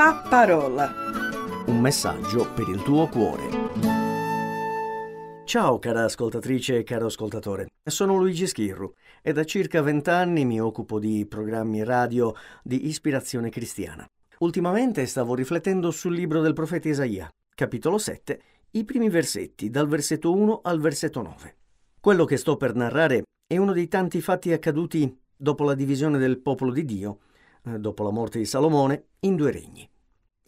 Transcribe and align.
La 0.00 0.24
parola. 0.26 0.90
Un 1.66 1.78
messaggio 1.78 2.50
per 2.54 2.70
il 2.70 2.82
tuo 2.82 3.06
cuore. 3.08 3.50
Ciao 5.44 5.78
cara 5.78 6.04
ascoltatrice 6.04 6.78
e 6.78 6.84
caro 6.84 7.04
ascoltatore, 7.04 7.66
sono 7.84 8.16
Luigi 8.16 8.46
Schirru 8.46 8.94
e 9.20 9.34
da 9.34 9.44
circa 9.44 9.82
vent'anni 9.82 10.46
mi 10.46 10.58
occupo 10.58 10.98
di 10.98 11.26
programmi 11.26 11.84
radio 11.84 12.34
di 12.62 12.86
ispirazione 12.86 13.50
cristiana. 13.50 14.06
Ultimamente 14.38 15.04
stavo 15.04 15.34
riflettendo 15.34 15.90
sul 15.90 16.14
libro 16.14 16.40
del 16.40 16.54
profeta 16.54 16.88
Isaia, 16.88 17.28
capitolo 17.54 17.98
7, 17.98 18.40
i 18.70 18.84
primi 18.84 19.10
versetti, 19.10 19.68
dal 19.68 19.86
versetto 19.86 20.32
1 20.32 20.60
al 20.62 20.80
versetto 20.80 21.20
9. 21.20 21.56
Quello 22.00 22.24
che 22.24 22.38
sto 22.38 22.56
per 22.56 22.74
narrare 22.74 23.24
è 23.46 23.58
uno 23.58 23.74
dei 23.74 23.88
tanti 23.88 24.22
fatti 24.22 24.50
accaduti 24.50 25.14
dopo 25.36 25.62
la 25.64 25.74
divisione 25.74 26.16
del 26.16 26.38
popolo 26.38 26.72
di 26.72 26.86
Dio, 26.86 27.18
dopo 27.62 28.02
la 28.02 28.10
morte 28.10 28.38
di 28.38 28.44
Salomone, 28.44 29.06
in 29.20 29.36
due 29.36 29.50
regni. 29.50 29.88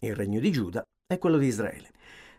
Il 0.00 0.14
regno 0.14 0.40
di 0.40 0.50
Giuda 0.50 0.82
e 1.06 1.18
quello 1.18 1.38
di 1.38 1.46
Israele. 1.46 1.90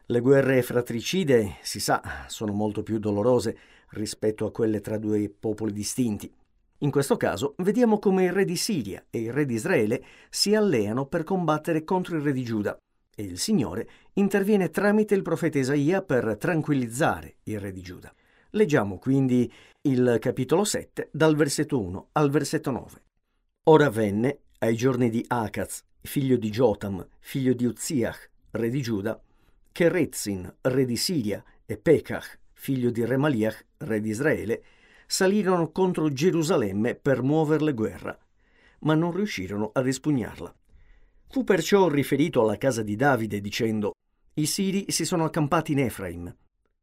Le 0.07 0.19
guerre 0.19 0.61
fratricide, 0.61 1.57
si 1.61 1.79
sa, 1.79 2.25
sono 2.27 2.51
molto 2.51 2.83
più 2.83 2.99
dolorose 2.99 3.57
rispetto 3.89 4.45
a 4.45 4.51
quelle 4.51 4.81
tra 4.81 4.97
due 4.97 5.29
popoli 5.29 5.71
distinti. 5.71 6.31
In 6.79 6.91
questo 6.91 7.15
caso 7.15 7.53
vediamo 7.59 7.99
come 7.99 8.25
il 8.25 8.33
re 8.33 8.43
di 8.43 8.57
Siria 8.57 9.05
e 9.09 9.21
il 9.21 9.31
re 9.31 9.45
di 9.45 9.53
Israele 9.53 10.03
si 10.29 10.53
alleano 10.53 11.05
per 11.05 11.23
combattere 11.23 11.85
contro 11.85 12.17
il 12.17 12.21
re 12.21 12.33
di 12.33 12.43
Giuda 12.43 12.77
e 13.15 13.23
il 13.23 13.37
Signore 13.37 13.87
interviene 14.13 14.69
tramite 14.69 15.15
il 15.15 15.21
profeta 15.21 15.59
Isaia 15.59 16.01
per 16.01 16.35
tranquillizzare 16.37 17.35
il 17.43 17.59
re 17.59 17.71
di 17.71 17.81
Giuda. 17.81 18.13
Leggiamo 18.51 18.97
quindi 18.97 19.51
il 19.83 20.17
capitolo 20.19 20.63
7 20.65 21.09
dal 21.11 21.35
versetto 21.35 21.79
1 21.79 22.09
al 22.11 22.29
versetto 22.29 22.71
9. 22.71 23.01
Ora 23.65 23.89
venne, 23.89 24.39
ai 24.63 24.77
giorni 24.77 25.09
di 25.09 25.25
Acaz, 25.27 25.83
figlio 25.99 26.37
di 26.37 26.49
Jotam, 26.49 27.05
figlio 27.19 27.53
di 27.53 27.65
Uzziach, 27.65 28.29
re 28.51 28.69
di 28.69 28.81
Giuda, 28.81 29.21
che 29.73 29.89
Rezzin, 29.89 30.55
re 30.61 30.85
di 30.85 30.95
Siria, 30.95 31.43
e 31.65 31.77
Pekach, 31.77 32.39
figlio 32.53 32.89
di 32.89 33.03
Remaliach, 33.03 33.65
re 33.79 33.99
di 33.99 34.09
Israele, 34.09 34.63
salirono 35.05 35.69
contro 35.71 36.07
Gerusalemme 36.07 36.95
per 36.95 37.21
muoverle 37.23 37.73
guerra, 37.73 38.17
ma 38.79 38.95
non 38.95 39.11
riuscirono 39.11 39.71
a 39.73 39.81
rispugnarla. 39.81 40.55
Fu 41.27 41.43
perciò 41.43 41.89
riferito 41.89 42.39
alla 42.39 42.57
casa 42.57 42.83
di 42.83 42.95
Davide 42.95 43.41
dicendo, 43.41 43.91
i 44.35 44.45
Siri 44.45 44.85
si 44.87 45.03
sono 45.03 45.25
accampati 45.25 45.73
in 45.73 45.79
Efraim. 45.79 46.33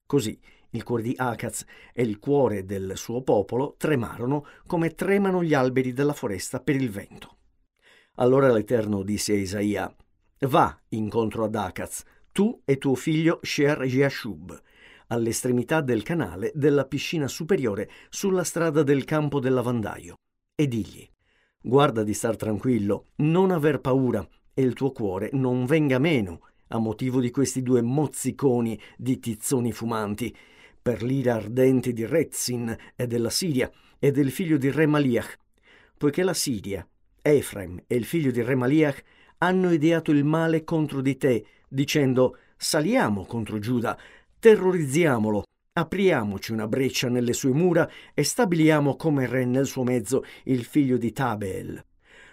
Così 0.05 0.39
il 0.73 0.83
cuore 0.83 1.03
di 1.03 1.15
Acaz 1.17 1.65
e 1.95 2.03
il 2.03 2.19
cuore 2.19 2.67
del 2.67 2.93
suo 2.97 3.23
popolo 3.23 3.75
tremarono 3.79 4.45
come 4.67 4.95
tremano 4.95 5.43
gli 5.43 5.55
alberi 5.55 5.95
della 5.95 6.13
foresta 6.13 6.61
per 6.61 6.77
il 6.77 6.91
vento. 6.91 7.37
Allora 8.21 8.53
l'Eterno 8.53 9.03
disse 9.03 9.33
a 9.33 9.37
Isaia, 9.37 9.97
Va 10.41 10.79
incontro 10.91 11.45
ad 11.45 11.55
Acaz, 11.55 12.03
tu 12.33 12.61
e 12.67 12.77
tuo 12.77 12.95
figlio 12.95 13.41
Sher 13.43 13.83
Yashub, 13.85 14.61
all'estremità 15.09 15.81
del 15.81 16.03
canale 16.03 16.53
della 16.55 16.85
piscina 16.85 17.29
superiore 17.29 17.91
sulla 18.11 18.45
strada 18.45 18.83
del 18.83 19.05
campo 19.05 19.41
del 19.41 19.55
lavandaio, 19.55 20.17
e 20.55 20.69
digli, 20.69 21.09
guarda 21.63 22.03
di 22.03 22.13
star 22.13 22.37
tranquillo, 22.37 23.07
non 23.17 23.51
aver 23.51 23.81
paura, 23.81 24.27
e 24.53 24.63
il 24.63 24.75
tuo 24.75 24.93
cuore 24.93 25.31
non 25.33 25.65
venga 25.65 25.99
meno 25.99 26.43
a 26.69 26.79
motivo 26.79 27.21
di 27.21 27.31
questi 27.31 27.63
due 27.63 27.81
mozziconi 27.81 28.79
di 28.99 29.19
tizzoni 29.19 29.73
fumanti, 29.73 30.35
per 30.83 31.03
l'ira 31.03 31.37
ardente 31.37 31.95
di 31.95 32.05
Rezzin 32.05 32.77
e 32.97 33.07
della 33.07 33.31
Siria 33.31 33.71
e 33.99 34.11
del 34.11 34.31
figlio 34.31 34.59
di 34.59 34.71
Remaliach, 34.71 35.39
poiché 35.97 36.23
la 36.23 36.35
Siria, 36.35 36.87
Efraim 37.23 37.83
e 37.87 37.97
il 37.97 38.05
figlio 38.05 38.31
di 38.31 38.43
Remaliach 38.43 39.03
hanno 39.39 39.73
ideato 39.73 40.11
il 40.11 40.25
male 40.25 40.65
contro 40.65 41.01
di 41.01 41.17
te, 41.17 41.45
dicendo 41.69 42.37
saliamo 42.57 43.25
contro 43.25 43.59
Giuda, 43.59 43.99
terrorizziamolo, 44.39 45.45
apriamoci 45.73 46.53
una 46.53 46.67
breccia 46.67 47.09
nelle 47.09 47.33
sue 47.33 47.53
mura 47.53 47.89
e 48.13 48.23
stabiliamo 48.23 48.97
come 48.97 49.27
re 49.27 49.45
nel 49.45 49.67
suo 49.67 49.83
mezzo 49.83 50.25
il 50.45 50.65
figlio 50.65 50.97
di 50.97 51.13
Tabeel. 51.13 51.85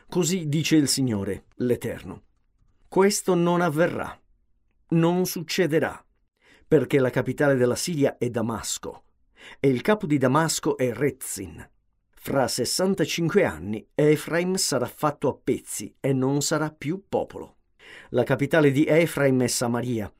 Così 0.09 0.47
dice 0.47 0.75
il 0.75 0.87
Signore, 0.87 1.45
l'Eterno. 1.55 2.23
Questo 2.87 3.35
non 3.35 3.61
avverrà, 3.61 4.19
non 4.89 5.25
succederà 5.25 6.01
perché 6.67 6.99
la 6.99 7.09
capitale 7.09 7.55
della 7.55 7.75
Siria 7.75 8.17
è 8.17 8.29
Damasco 8.29 9.03
e 9.59 9.69
il 9.69 9.81
capo 9.81 10.05
di 10.05 10.17
Damasco 10.17 10.75
è 10.77 10.91
Rezzin. 10.91 11.65
Fra 12.19 12.47
65 12.47 13.45
anni 13.45 13.87
Efraim 13.95 14.55
sarà 14.55 14.85
fatto 14.85 15.29
a 15.29 15.39
pezzi 15.41 15.95
e 16.01 16.11
non 16.11 16.41
sarà 16.41 16.69
più 16.69 17.05
popolo. 17.07 17.55
La 18.09 18.23
capitale 18.23 18.71
di 18.71 18.85
Efraim 18.85 19.43
è 19.43 19.47
Samaria 19.47 20.11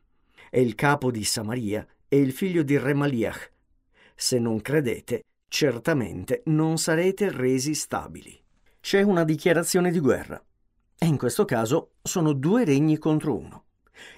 e 0.50 0.62
il 0.62 0.76
capo 0.76 1.12
di 1.12 1.26
Samaria 1.26 1.86
è 2.08 2.16
il 2.16 2.32
figlio 2.32 2.64
di 2.64 2.78
Remaliach. 2.78 3.52
Se 4.16 4.40
non 4.40 4.62
credete, 4.62 5.24
certamente 5.50 6.44
non 6.46 6.78
sarete 6.78 7.30
resi 7.30 7.74
stabili. 7.74 8.40
C'è 8.80 9.02
una 9.02 9.26
dichiarazione 9.26 9.92
di 9.92 10.00
guerra. 10.00 10.42
E 10.98 11.06
in 11.06 11.18
questo 11.18 11.44
caso 11.44 11.96
sono 12.02 12.32
due 12.32 12.64
regni 12.64 12.98
contro 12.98 13.36
uno. 13.36 13.66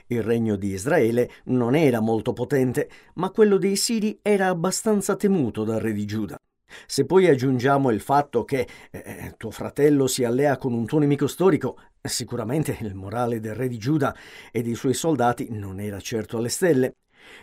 Il 0.07 0.21
regno 0.21 0.57
di 0.57 0.73
Israele 0.73 1.31
non 1.45 1.75
era 1.75 2.01
molto 2.01 2.33
potente, 2.33 2.89
ma 3.15 3.31
quello 3.31 3.57
dei 3.57 3.75
Siri 3.75 4.19
era 4.21 4.47
abbastanza 4.47 5.15
temuto 5.15 5.63
dal 5.63 5.79
re 5.79 5.91
di 5.91 6.05
Giuda. 6.05 6.37
Se 6.85 7.05
poi 7.05 7.27
aggiungiamo 7.27 7.89
il 7.91 7.99
fatto 7.99 8.43
che 8.43 8.67
eh, 8.91 9.33
tuo 9.37 9.51
fratello 9.51 10.07
si 10.07 10.23
allea 10.23 10.57
con 10.57 10.73
un 10.73 10.85
tuo 10.85 10.99
nemico 10.99 11.27
storico, 11.27 11.77
sicuramente 12.01 12.77
il 12.81 12.95
morale 12.95 13.39
del 13.39 13.55
re 13.55 13.67
di 13.67 13.77
Giuda 13.77 14.15
e 14.51 14.61
dei 14.61 14.75
suoi 14.75 14.93
soldati 14.93 15.47
non 15.51 15.79
era 15.79 15.99
certo 15.99 16.37
alle 16.37 16.49
stelle. 16.49 16.95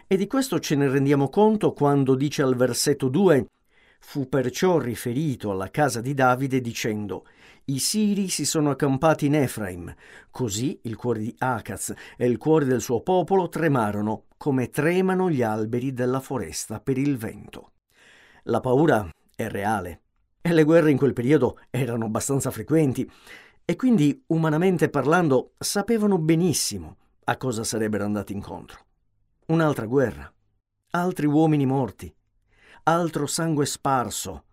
E 0.07 0.17
di 0.17 0.27
questo 0.27 0.59
ce 0.59 0.75
ne 0.75 0.89
rendiamo 0.89 1.29
conto 1.29 1.73
quando 1.73 2.15
dice 2.15 2.43
al 2.43 2.57
versetto 2.57 3.09
2 3.09 3.47
Fu 3.99 4.29
perciò 4.29 4.79
riferito 4.79 5.51
alla 5.51 5.71
casa 5.71 6.01
di 6.01 6.15
Davide 6.15 6.61
dicendo 6.61 7.27
i 7.69 7.81
Siri 7.81 8.29
si 8.29 8.45
sono 8.45 8.71
accampati 8.71 9.27
in 9.27 9.35
Efraim. 9.35 9.93
Così 10.31 10.79
il 10.83 10.95
cuore 10.95 11.19
di 11.19 11.35
Acaz 11.39 11.93
e 12.17 12.27
il 12.27 12.39
cuore 12.39 12.65
del 12.65 12.81
suo 12.81 13.01
popolo 13.01 13.49
tremarono, 13.49 14.27
come 14.37 14.71
tremano 14.71 15.29
gli 15.29 15.43
alberi 15.43 15.93
della 15.93 16.21
foresta 16.21 16.79
per 16.79 16.99
il 16.99 17.17
vento. 17.17 17.73
La 18.45 18.61
paura 18.61 19.11
è 19.37 19.49
reale 19.49 20.01
e 20.41 20.53
le 20.53 20.65
guerre 20.65 20.91
in 20.91 20.97
quel 20.97 21.13
periodo 21.13 21.61
erano 21.71 22.07
abbastanza 22.07 22.51
frequenti 22.51 23.09
e 23.65 23.77
quindi, 23.77 24.25
umanamente 24.29 24.89
parlando, 24.89 25.53
sapevano 25.59 26.19
benissimo 26.19 26.97
a 27.25 27.37
cosa 27.37 27.63
sarebbero 27.63 28.05
andati 28.05 28.33
incontro. 28.33 28.85
Un'altra 29.47 29.87
guerra, 29.87 30.33
altri 30.91 31.27
uomini 31.27 31.67
morti, 31.67 32.13
altro 32.85 33.27
sangue 33.27 33.67
sparso, 33.67 34.45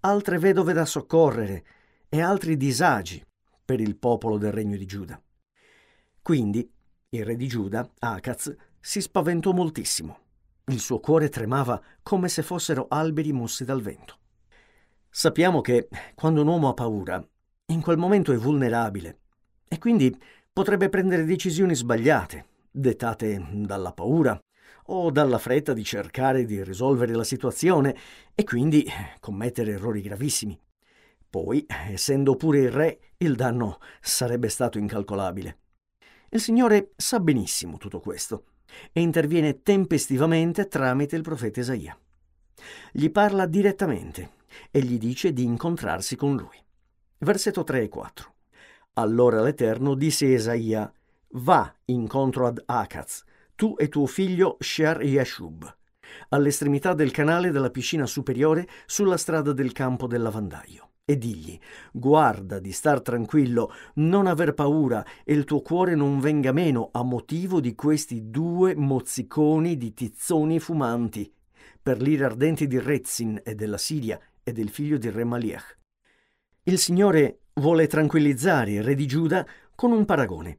altre 0.00 0.38
vedove 0.38 0.72
da 0.72 0.84
soccorrere, 0.84 1.64
e 2.12 2.20
altri 2.20 2.56
disagi 2.56 3.24
per 3.64 3.80
il 3.80 3.96
popolo 3.96 4.36
del 4.36 4.50
regno 4.50 4.76
di 4.76 4.84
Giuda. 4.84 5.20
Quindi 6.20 6.68
il 7.10 7.24
re 7.24 7.36
di 7.36 7.46
Giuda, 7.46 7.88
Acaz, 8.00 8.54
si 8.80 9.00
spaventò 9.00 9.52
moltissimo. 9.52 10.18
Il 10.66 10.80
suo 10.80 10.98
cuore 10.98 11.28
tremava 11.28 11.80
come 12.02 12.28
se 12.28 12.42
fossero 12.42 12.86
alberi 12.88 13.32
mossi 13.32 13.64
dal 13.64 13.80
vento. 13.80 14.18
Sappiamo 15.20 15.60
che 15.60 15.86
quando 16.14 16.40
un 16.40 16.46
uomo 16.46 16.70
ha 16.70 16.72
paura, 16.72 17.22
in 17.66 17.82
quel 17.82 17.98
momento 17.98 18.32
è 18.32 18.38
vulnerabile 18.38 19.18
e 19.68 19.76
quindi 19.76 20.18
potrebbe 20.50 20.88
prendere 20.88 21.26
decisioni 21.26 21.74
sbagliate, 21.74 22.46
dettate 22.70 23.46
dalla 23.52 23.92
paura 23.92 24.40
o 24.86 25.10
dalla 25.10 25.36
fretta 25.36 25.74
di 25.74 25.84
cercare 25.84 26.46
di 26.46 26.64
risolvere 26.64 27.12
la 27.14 27.24
situazione 27.24 27.94
e 28.34 28.44
quindi 28.44 28.90
commettere 29.20 29.72
errori 29.72 30.00
gravissimi. 30.00 30.58
Poi, 31.28 31.66
essendo 31.68 32.34
pure 32.36 32.60
il 32.60 32.70
re, 32.70 33.00
il 33.18 33.34
danno 33.34 33.76
sarebbe 34.00 34.48
stato 34.48 34.78
incalcolabile. 34.78 35.58
Il 36.30 36.40
Signore 36.40 36.92
sa 36.96 37.20
benissimo 37.20 37.76
tutto 37.76 38.00
questo 38.00 38.44
e 38.90 39.02
interviene 39.02 39.60
tempestivamente 39.60 40.66
tramite 40.66 41.14
il 41.14 41.22
profeta 41.22 41.60
Isaia. 41.60 41.94
Gli 42.90 43.10
parla 43.10 43.44
direttamente 43.44 44.38
e 44.70 44.80
gli 44.80 44.98
dice 44.98 45.32
di 45.32 45.44
incontrarsi 45.44 46.16
con 46.16 46.36
lui. 46.36 46.56
Versetto 47.18 47.64
3 47.64 47.82
e 47.82 47.88
4. 47.88 48.34
Allora 48.94 49.42
l'Eterno 49.42 49.94
disse 49.94 50.26
a 50.26 50.28
Isaia, 50.28 50.92
Va 51.34 51.72
incontro 51.86 52.46
ad 52.46 52.62
Acaz, 52.66 53.22
tu 53.54 53.74
e 53.78 53.88
tuo 53.88 54.06
figlio 54.06 54.56
Sher 54.58 55.02
Yashub, 55.02 55.76
all'estremità 56.30 56.92
del 56.92 57.12
canale 57.12 57.50
della 57.50 57.70
piscina 57.70 58.06
superiore 58.06 58.66
sulla 58.86 59.16
strada 59.16 59.52
del 59.52 59.72
campo 59.72 60.06
del 60.06 60.22
lavandaio 60.22 60.90
e 61.10 61.18
digli, 61.18 61.58
guarda 61.92 62.60
di 62.60 62.70
star 62.70 63.02
tranquillo, 63.02 63.72
non 63.94 64.28
aver 64.28 64.54
paura 64.54 65.04
e 65.24 65.34
il 65.34 65.44
tuo 65.44 65.60
cuore 65.60 65.96
non 65.96 66.20
venga 66.20 66.52
meno 66.52 66.90
a 66.92 67.02
motivo 67.02 67.60
di 67.60 67.74
questi 67.74 68.30
due 68.30 68.76
mozziconi 68.76 69.76
di 69.76 69.92
tizzoni 69.92 70.60
fumanti, 70.60 71.32
per 71.82 72.00
l'ira 72.00 72.26
ardente 72.26 72.68
di 72.68 72.78
Rezzin 72.78 73.40
e 73.42 73.56
della 73.56 73.78
Siria 73.78 74.20
e 74.42 74.52
del 74.52 74.68
figlio 74.68 74.98
di 74.98 75.10
Remaliach. 75.10 75.78
Il 76.64 76.78
Signore 76.78 77.40
vuole 77.54 77.86
tranquillizzare 77.86 78.72
il 78.72 78.82
re 78.82 78.94
di 78.94 79.06
Giuda 79.06 79.46
con 79.74 79.92
un 79.92 80.04
paragone. 80.04 80.58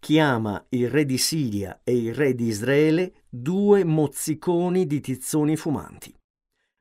chiama 0.00 0.64
il 0.70 0.88
re 0.88 1.04
di 1.04 1.18
Siria 1.18 1.80
e 1.84 1.94
il 1.94 2.14
re 2.14 2.34
di 2.34 2.46
Israele 2.46 3.24
due 3.28 3.84
mozziconi 3.84 4.86
di 4.86 5.00
tizzoni 5.00 5.56
fumanti. 5.56 6.14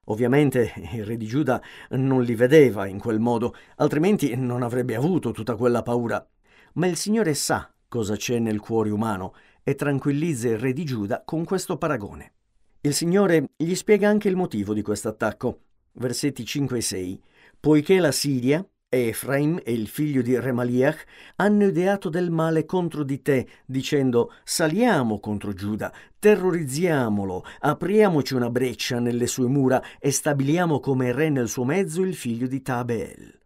Ovviamente 0.06 0.74
il 0.94 1.06
re 1.06 1.18
di 1.18 1.28
Giuda 1.28 1.62
non 1.92 2.24
li 2.24 2.34
vedeva 2.34 2.88
in 2.88 2.98
quel 2.98 3.20
modo, 3.20 3.54
altrimenti 3.76 4.36
non 4.36 4.64
avrebbe 4.64 4.96
avuto 4.96 5.32
tutta 5.32 5.56
quella 5.56 5.84
paura. 5.84 6.26
Ma 6.74 6.88
il 6.88 6.96
Signore 6.96 7.34
sa 7.34 7.72
cosa 7.88 8.16
c'è 8.16 8.40
nel 8.40 8.60
cuore 8.60 8.90
umano 8.90 9.36
e 9.64 9.76
tranquillizza 9.76 10.48
il 10.48 10.58
re 10.58 10.74
di 10.74 10.86
Giuda 10.86 11.24
con 11.24 11.44
questo 11.44 11.78
paragone. 11.78 12.34
Il 12.82 12.94
Signore 12.94 13.50
gli 13.56 13.76
spiega 13.76 14.08
anche 14.08 14.30
il 14.30 14.36
motivo 14.36 14.74
di 14.74 14.82
questo 14.82 15.10
attacco. 15.10 15.66
Versetti 15.94 16.46
5 16.46 16.78
e 16.78 16.82
6. 16.82 17.22
Poiché 17.60 18.00
la 18.00 18.12
Siria, 18.12 18.66
Efraim 18.92 19.60
e 19.64 19.72
il 19.72 19.88
figlio 19.88 20.24
di 20.24 20.38
Remaliach 20.40 21.06
hanno 21.36 21.66
ideato 21.66 22.10
del 22.10 22.32
male 22.32 22.66
contro 22.66 23.04
di 23.04 23.22
te, 23.22 23.48
dicendo 23.66 24.34
saliamo 24.44 25.20
contro 25.20 25.54
Giuda, 25.54 25.94
terrorizziamolo, 26.18 27.44
apriamoci 27.60 28.34
una 28.34 28.50
breccia 28.50 29.00
nelle 29.00 29.28
sue 29.28 29.48
mura 29.48 29.82
e 30.00 30.12
stabiliamo 30.12 30.80
come 30.80 31.12
re 31.12 31.30
nel 31.30 31.50
suo 31.50 31.66
mezzo 31.66 32.02
il 32.02 32.16
figlio 32.16 32.48
di 32.48 32.62
Tabeel. 32.62 33.40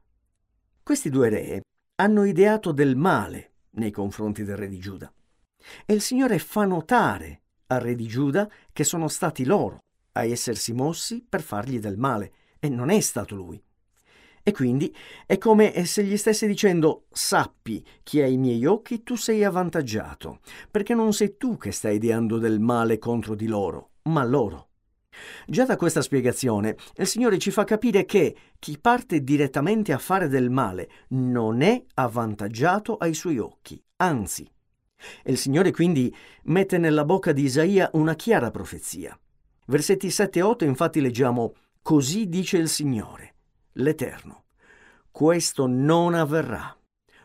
Questi 0.81 1.09
due 1.09 1.29
re 1.29 1.61
hanno 1.95 2.23
ideato 2.23 2.71
del 2.71 2.95
male 2.95 3.51
nei 3.71 3.91
confronti 3.91 4.43
del 4.43 4.55
re 4.55 4.67
di 4.69 4.79
Giuda. 4.79 5.11
E 5.85 5.93
il 5.93 6.01
Signore 6.01 6.39
fa 6.39 6.65
notare 6.65 7.41
al 7.67 7.81
re 7.81 7.95
di 7.95 8.07
Giuda 8.07 8.49
che 8.71 8.83
sono 8.83 9.07
stati 9.07 9.43
loro 9.45 9.83
a 10.13 10.25
essersi 10.25 10.73
mossi 10.73 11.25
per 11.27 11.41
fargli 11.41 11.79
del 11.79 11.97
male, 11.97 12.31
e 12.59 12.69
non 12.69 12.89
è 12.89 12.99
stato 13.01 13.35
lui. 13.35 13.61
E 14.45 14.51
quindi 14.51 14.93
è 15.25 15.37
come 15.37 15.85
se 15.85 16.03
gli 16.03 16.17
stesse 16.17 16.47
dicendo 16.47 17.05
sappi 17.11 17.85
che 18.03 18.23
ai 18.23 18.37
miei 18.37 18.65
occhi 18.65 19.01
tu 19.01 19.15
sei 19.15 19.43
avvantaggiato, 19.43 20.39
perché 20.69 20.93
non 20.93 21.13
sei 21.13 21.37
tu 21.37 21.57
che 21.57 21.71
stai 21.71 21.95
ideando 21.95 22.37
del 22.39 22.59
male 22.59 22.97
contro 22.97 23.35
di 23.35 23.47
loro, 23.47 23.91
ma 24.03 24.23
loro. 24.25 24.67
Già 25.47 25.63
da 25.63 25.77
questa 25.77 26.01
spiegazione 26.01 26.75
il 26.95 27.07
Signore 27.07 27.37
ci 27.37 27.51
fa 27.51 27.63
capire 27.63 28.03
che 28.03 28.35
chi 28.59 28.77
parte 28.79 29.23
direttamente 29.23 29.93
a 29.93 29.97
fare 29.97 30.27
del 30.27 30.49
male 30.49 30.89
non 31.09 31.61
è 31.61 31.81
avvantaggiato 31.93 32.97
ai 32.97 33.13
suoi 33.13 33.37
occhi, 33.37 33.81
anzi. 33.97 34.49
il 35.25 35.37
Signore 35.37 35.71
quindi 35.71 36.13
mette 36.43 36.77
nella 36.77 37.05
bocca 37.05 37.31
di 37.31 37.43
Isaia 37.43 37.89
una 37.93 38.15
chiara 38.15 38.51
profezia. 38.51 39.17
Versetti 39.65 40.09
7 40.09 40.39
e 40.39 40.41
8 40.41 40.65
infatti 40.65 41.01
leggiamo 41.01 41.55
Così 41.81 42.27
dice 42.27 42.57
il 42.57 42.69
Signore 42.69 43.33
l'Eterno. 43.73 44.45
Questo 45.09 45.67
non 45.67 46.13
avverrà, 46.13 46.75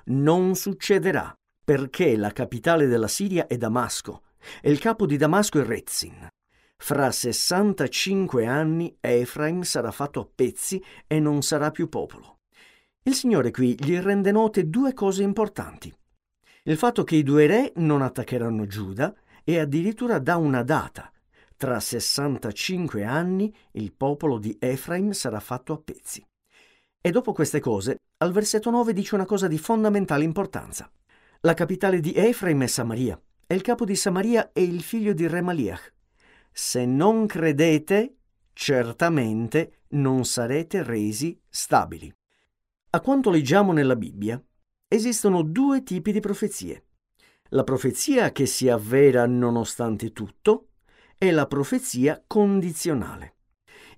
non 0.07 0.55
succederà, 0.55 1.33
perché 1.65 2.17
la 2.17 2.33
capitale 2.33 2.87
della 2.87 3.09
Siria 3.09 3.47
è 3.47 3.57
Damasco 3.57 4.23
e 4.61 4.71
il 4.71 4.79
capo 4.79 5.07
di 5.07 5.17
Damasco 5.17 5.61
è 5.61 5.65
Rezzin. 5.65 6.29
Fra 6.77 7.11
65 7.11 8.47
anni 8.47 8.97
Efraim 9.01 9.63
sarà 9.63 9.91
fatto 9.91 10.21
a 10.21 10.29
pezzi 10.33 10.83
e 11.07 11.19
non 11.19 11.43
sarà 11.43 11.71
più 11.71 11.89
popolo. 11.89 12.39
Il 13.03 13.15
Signore 13.15 13.51
qui 13.51 13.75
gli 13.79 13.99
rende 13.99 14.31
note 14.31 14.69
due 14.69 14.93
cose 14.93 15.23
importanti. 15.23 15.93
Il 16.65 16.77
fatto 16.77 17.05
che 17.05 17.17
i 17.17 17.23
due 17.23 17.47
re 17.47 17.73
non 17.77 18.03
attaccheranno 18.03 18.67
Giuda 18.67 19.15
e 19.45 19.59
addirittura 19.59 20.19
dà 20.19 20.37
una 20.37 20.63
data. 20.63 21.11
Tra 21.59 21.81
65 21.81 23.03
anni 23.03 23.53
il 23.73 23.93
popolo 23.93 24.39
di 24.39 24.57
Efraim 24.61 25.11
sarà 25.11 25.41
fatto 25.41 25.73
a 25.73 25.79
pezzi. 25.79 26.25
E 27.01 27.11
dopo 27.11 27.33
queste 27.33 27.59
cose, 27.59 27.97
al 28.19 28.31
versetto 28.31 28.71
9 28.71 28.93
dice 28.93 29.17
una 29.17 29.25
cosa 29.25 29.49
di 29.49 29.59
fondamentale 29.59 30.23
importanza. 30.23 30.89
La 31.41 31.55
capitale 31.55 31.99
di 31.99 32.15
Efraim 32.15 32.63
è 32.63 32.69
Samaria, 32.69 33.21
e 33.45 33.57
il 33.57 33.63
capo 33.63 33.85
di 33.85 33.97
Samaria 33.97 34.53
è 34.53 34.61
il 34.61 34.83
figlio 34.83 35.13
di 35.13 35.27
Remaliach. 35.27 35.95
Se 36.53 36.87
non 36.87 37.27
credete, 37.27 38.19
certamente 38.53 39.81
non 39.89 40.25
sarete 40.25 40.85
resi 40.85 41.37
stabili. 41.49 42.15
A 42.91 43.01
quanto 43.01 43.31
leggiamo 43.31 43.73
nella 43.73 43.97
Bibbia, 43.97 44.41
esistono 44.87 45.43
due 45.43 45.83
tipi 45.83 46.13
di 46.13 46.21
profezie. 46.21 46.85
La 47.49 47.65
profezia 47.65 48.31
che 48.31 48.47
si 48.47 48.69
avvera 48.69 49.27
nonostante 49.27 50.13
tutto 50.13 50.68
e 51.19 51.31
la 51.33 51.47
profezia 51.47 52.23
condizionale. 52.27 53.35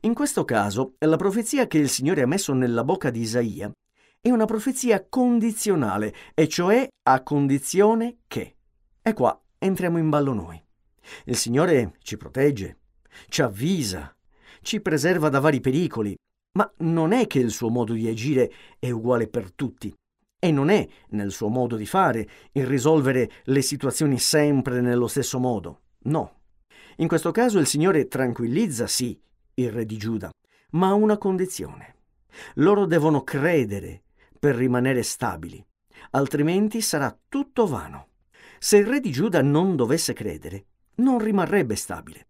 In 0.00 0.14
questo 0.14 0.44
caso, 0.46 0.94
la 0.98 1.16
profezia 1.16 1.66
che 1.66 1.76
il 1.76 1.90
Signore 1.90 2.22
ha 2.22 2.26
messo 2.26 2.54
nella 2.54 2.82
bocca 2.82 3.10
di 3.10 3.20
Isaia 3.20 3.70
è 4.22 4.30
una 4.30 4.46
profezia 4.46 5.06
condizionale, 5.06 6.14
e 6.34 6.48
cioè 6.48 6.88
a 7.02 7.22
condizione 7.22 8.18
che. 8.26 8.56
E 9.02 9.12
qua 9.12 9.38
entriamo 9.58 9.98
in 9.98 10.08
ballo 10.08 10.32
noi. 10.32 10.62
Il 11.24 11.36
Signore 11.36 11.96
ci 12.00 12.16
protegge, 12.16 12.78
ci 13.28 13.42
avvisa, 13.42 14.14
ci 14.62 14.80
preserva 14.80 15.28
da 15.28 15.40
vari 15.40 15.60
pericoli, 15.60 16.14
ma 16.52 16.70
non 16.78 17.12
è 17.12 17.26
che 17.26 17.38
il 17.38 17.50
suo 17.50 17.68
modo 17.68 17.92
di 17.92 18.08
agire 18.08 18.52
è 18.78 18.90
uguale 18.90 19.28
per 19.28 19.52
tutti. 19.52 19.94
E 20.38 20.50
non 20.50 20.70
è 20.70 20.86
nel 21.10 21.32
suo 21.32 21.48
modo 21.48 21.76
di 21.76 21.86
fare 21.86 22.28
il 22.52 22.66
risolvere 22.66 23.30
le 23.44 23.62
situazioni 23.62 24.18
sempre 24.18 24.80
nello 24.80 25.06
stesso 25.06 25.38
modo. 25.38 25.80
No. 26.04 26.39
In 27.00 27.08
questo 27.08 27.30
caso 27.30 27.58
il 27.58 27.66
Signore 27.66 28.08
tranquillizza, 28.08 28.86
sì, 28.86 29.18
il 29.54 29.72
re 29.72 29.86
di 29.86 29.96
Giuda, 29.96 30.30
ma 30.72 30.88
a 30.88 30.94
una 30.94 31.16
condizione. 31.16 31.94
Loro 32.56 32.84
devono 32.84 33.22
credere 33.22 34.02
per 34.38 34.54
rimanere 34.54 35.02
stabili, 35.02 35.64
altrimenti 36.10 36.82
sarà 36.82 37.18
tutto 37.26 37.66
vano. 37.66 38.08
Se 38.58 38.76
il 38.76 38.86
re 38.86 39.00
di 39.00 39.10
Giuda 39.10 39.40
non 39.40 39.76
dovesse 39.76 40.12
credere, 40.12 40.66
non 40.96 41.18
rimarrebbe 41.18 41.74
stabile. 41.74 42.28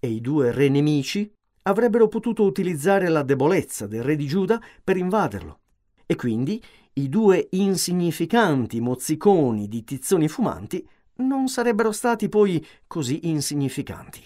E 0.00 0.08
i 0.08 0.20
due 0.20 0.50
re 0.50 0.68
nemici 0.68 1.32
avrebbero 1.62 2.08
potuto 2.08 2.42
utilizzare 2.42 3.08
la 3.08 3.22
debolezza 3.22 3.86
del 3.86 4.02
re 4.02 4.16
di 4.16 4.26
Giuda 4.26 4.60
per 4.82 4.96
invaderlo. 4.96 5.60
E 6.06 6.16
quindi 6.16 6.60
i 6.94 7.08
due 7.08 7.46
insignificanti 7.52 8.80
mozziconi 8.80 9.68
di 9.68 9.84
tizzoni 9.84 10.26
fumanti 10.26 10.84
non 11.16 11.48
sarebbero 11.48 11.92
stati 11.92 12.28
poi 12.28 12.64
così 12.86 13.28
insignificanti. 13.28 14.22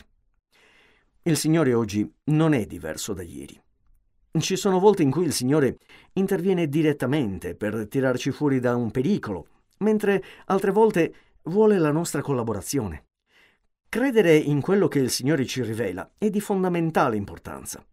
Il 1.22 1.36
Signore 1.36 1.74
oggi 1.74 2.08
non 2.24 2.52
è 2.52 2.66
diverso 2.66 3.12
da 3.12 3.22
ieri. 3.22 3.60
Ci 4.38 4.56
sono 4.56 4.78
volte 4.78 5.02
in 5.02 5.10
cui 5.10 5.24
il 5.24 5.32
Signore 5.32 5.78
interviene 6.12 6.68
direttamente 6.68 7.54
per 7.54 7.88
tirarci 7.88 8.30
fuori 8.30 8.60
da 8.60 8.76
un 8.76 8.90
pericolo, 8.90 9.46
mentre 9.78 10.22
altre 10.46 10.70
volte 10.70 11.14
vuole 11.44 11.78
la 11.78 11.90
nostra 11.90 12.20
collaborazione. 12.20 13.06
Credere 13.88 14.36
in 14.36 14.60
quello 14.60 14.88
che 14.88 14.98
il 14.98 15.10
Signore 15.10 15.46
ci 15.46 15.62
rivela 15.62 16.08
è 16.18 16.28
di 16.28 16.40
fondamentale 16.40 17.16
importanza. 17.16 17.84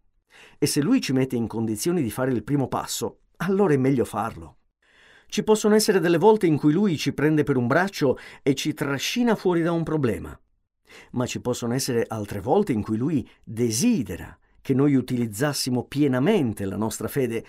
E 0.58 0.66
se 0.66 0.82
Lui 0.82 1.00
ci 1.00 1.12
mette 1.12 1.36
in 1.36 1.46
condizioni 1.46 2.02
di 2.02 2.10
fare 2.10 2.30
il 2.30 2.44
primo 2.44 2.68
passo, 2.68 3.20
allora 3.38 3.72
è 3.72 3.78
meglio 3.78 4.04
farlo. 4.04 4.58
Ci 5.34 5.42
possono 5.42 5.74
essere 5.74 5.98
delle 5.98 6.16
volte 6.16 6.46
in 6.46 6.56
cui 6.56 6.72
Lui 6.72 6.96
ci 6.96 7.12
prende 7.12 7.42
per 7.42 7.56
un 7.56 7.66
braccio 7.66 8.18
e 8.40 8.54
ci 8.54 8.72
trascina 8.72 9.34
fuori 9.34 9.62
da 9.62 9.72
un 9.72 9.82
problema 9.82 10.38
ma 11.14 11.26
ci 11.26 11.40
possono 11.40 11.74
essere 11.74 12.04
altre 12.06 12.38
volte 12.38 12.70
in 12.70 12.82
cui 12.82 12.96
lui 12.96 13.28
desidera 13.42 14.38
che 14.60 14.74
noi 14.74 14.94
utilizzassimo 14.94 15.86
pienamente 15.86 16.64
la 16.66 16.76
nostra 16.76 17.08
fede 17.08 17.44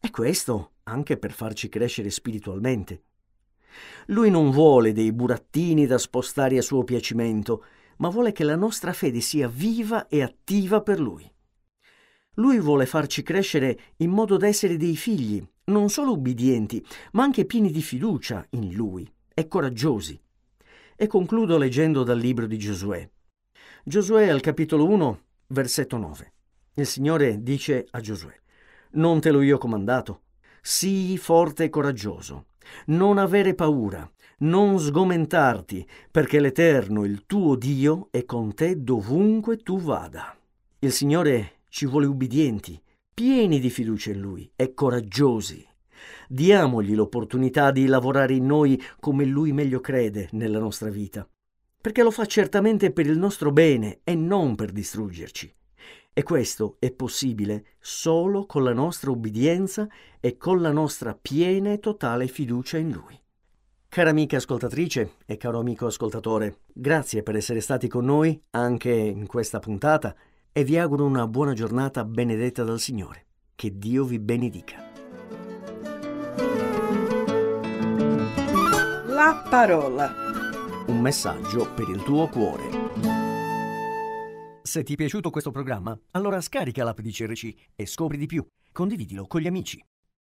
e 0.00 0.10
questo 0.10 0.72
anche 0.82 1.16
per 1.16 1.30
farci 1.30 1.68
crescere 1.68 2.10
spiritualmente. 2.10 3.02
Lui 4.06 4.30
non 4.30 4.50
vuole 4.50 4.92
dei 4.92 5.12
burattini 5.12 5.86
da 5.86 5.96
spostare 5.96 6.58
a 6.58 6.62
suo 6.62 6.82
piacimento, 6.82 7.64
ma 7.98 8.08
vuole 8.08 8.32
che 8.32 8.42
la 8.42 8.56
nostra 8.56 8.92
fede 8.92 9.20
sia 9.20 9.46
viva 9.46 10.08
e 10.08 10.22
attiva 10.24 10.82
per 10.82 10.98
lui. 10.98 11.30
Lui 12.38 12.60
vuole 12.60 12.86
farci 12.86 13.22
crescere 13.22 13.78
in 13.96 14.10
modo 14.10 14.36
da 14.36 14.46
essere 14.46 14.76
dei 14.76 14.96
figli, 14.96 15.44
non 15.64 15.88
solo 15.88 16.12
ubbidienti, 16.12 16.84
ma 17.12 17.24
anche 17.24 17.44
pieni 17.44 17.70
di 17.70 17.82
fiducia 17.82 18.46
in 18.50 18.72
lui 18.74 19.10
e 19.34 19.48
coraggiosi. 19.48 20.20
E 20.94 21.06
concludo 21.08 21.58
leggendo 21.58 22.04
dal 22.04 22.18
libro 22.18 22.46
di 22.46 22.56
Giosuè. 22.56 23.08
Giosuè 23.84 24.28
al 24.28 24.40
capitolo 24.40 24.88
1, 24.88 25.20
versetto 25.48 25.96
9. 25.96 26.32
Il 26.74 26.86
Signore 26.86 27.42
dice 27.42 27.86
a 27.90 28.00
Giosuè, 28.00 28.34
Non 28.92 29.20
te 29.20 29.30
l'ho 29.30 29.42
io 29.42 29.58
comandato? 29.58 30.22
Sii 30.62 31.18
forte 31.18 31.64
e 31.64 31.68
coraggioso, 31.70 32.46
non 32.86 33.18
avere 33.18 33.54
paura, 33.54 34.08
non 34.38 34.78
sgomentarti, 34.78 35.86
perché 36.10 36.38
l'Eterno, 36.38 37.04
il 37.04 37.26
tuo 37.26 37.56
Dio, 37.56 38.08
è 38.12 38.24
con 38.24 38.54
te 38.54 38.80
dovunque 38.82 39.56
tu 39.56 39.80
vada. 39.80 40.36
Il 40.80 40.92
Signore 40.92 41.57
ci 41.68 41.86
vuole 41.86 42.06
ubbidienti, 42.06 42.80
pieni 43.12 43.60
di 43.60 43.70
fiducia 43.70 44.10
in 44.10 44.20
Lui 44.20 44.50
e 44.54 44.74
coraggiosi, 44.74 45.66
diamogli 46.28 46.94
l'opportunità 46.94 47.70
di 47.70 47.86
lavorare 47.86 48.34
in 48.34 48.46
noi 48.46 48.80
come 49.00 49.24
lui 49.24 49.52
meglio 49.52 49.80
crede 49.80 50.28
nella 50.32 50.58
nostra 50.58 50.90
vita, 50.90 51.28
perché 51.80 52.02
lo 52.02 52.10
fa 52.10 52.26
certamente 52.26 52.92
per 52.92 53.06
il 53.06 53.18
nostro 53.18 53.50
bene 53.50 54.00
e 54.04 54.14
non 54.14 54.54
per 54.54 54.72
distruggerci. 54.72 55.52
E 56.12 56.22
questo 56.24 56.76
è 56.80 56.90
possibile 56.90 57.76
solo 57.78 58.44
con 58.44 58.64
la 58.64 58.72
nostra 58.72 59.10
ubbidienza 59.10 59.86
e 60.20 60.36
con 60.36 60.60
la 60.60 60.72
nostra 60.72 61.14
piena 61.14 61.72
e 61.72 61.78
totale 61.78 62.26
fiducia 62.26 62.76
in 62.76 62.90
Lui. 62.90 63.20
Cara 63.88 64.10
amica 64.10 64.36
ascoltatrice 64.36 65.12
e 65.24 65.36
caro 65.36 65.60
amico 65.60 65.86
ascoltatore, 65.86 66.58
grazie 66.72 67.22
per 67.22 67.36
essere 67.36 67.60
stati 67.60 67.88
con 67.88 68.04
noi 68.04 68.38
anche 68.50 68.90
in 68.90 69.26
questa 69.26 69.60
puntata 69.60 70.14
e 70.52 70.64
vi 70.64 70.78
auguro 70.78 71.04
una 71.04 71.26
buona 71.26 71.52
giornata 71.52 72.04
benedetta 72.04 72.64
dal 72.64 72.80
Signore. 72.80 73.26
Che 73.54 73.76
Dio 73.76 74.04
vi 74.04 74.18
benedica. 74.18 74.76
La 79.06 79.46
parola. 79.48 80.12
Un 80.86 81.00
messaggio 81.00 81.72
per 81.74 81.88
il 81.88 82.02
tuo 82.02 82.28
cuore. 82.28 82.86
Se 84.62 84.82
ti 84.82 84.92
è 84.92 84.96
piaciuto 84.96 85.30
questo 85.30 85.50
programma, 85.50 85.98
allora 86.12 86.40
scarica 86.40 86.84
l'app 86.84 87.00
di 87.00 87.10
CRC 87.10 87.54
e 87.74 87.86
scopri 87.86 88.16
di 88.16 88.26
più. 88.26 88.46
Condividilo 88.70 89.26
con 89.26 89.40
gli 89.40 89.46
amici. 89.46 89.82